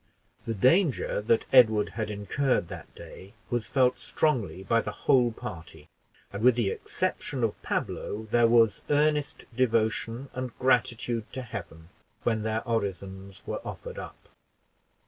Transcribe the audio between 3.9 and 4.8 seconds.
strongly